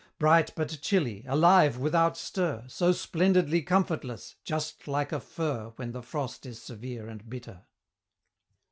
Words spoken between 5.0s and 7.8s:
a Fir When the frost is severe and bitter.